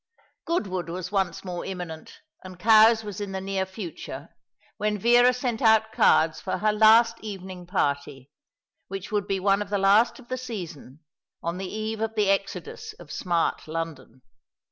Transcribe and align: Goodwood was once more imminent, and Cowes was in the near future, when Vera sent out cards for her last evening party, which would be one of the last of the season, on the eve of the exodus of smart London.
Goodwood 0.45 0.89
was 0.89 1.11
once 1.11 1.45
more 1.45 1.63
imminent, 1.63 2.21
and 2.43 2.57
Cowes 2.57 3.03
was 3.03 3.21
in 3.21 3.33
the 3.33 3.39
near 3.39 3.67
future, 3.67 4.29
when 4.77 4.97
Vera 4.97 5.31
sent 5.31 5.61
out 5.61 5.91
cards 5.91 6.41
for 6.41 6.57
her 6.57 6.73
last 6.73 7.19
evening 7.19 7.67
party, 7.67 8.31
which 8.87 9.11
would 9.11 9.27
be 9.27 9.39
one 9.39 9.61
of 9.61 9.69
the 9.69 9.77
last 9.77 10.17
of 10.17 10.27
the 10.27 10.39
season, 10.39 11.01
on 11.43 11.59
the 11.59 11.71
eve 11.71 12.01
of 12.01 12.15
the 12.15 12.31
exodus 12.31 12.93
of 12.93 13.11
smart 13.11 13.67
London. 13.67 14.23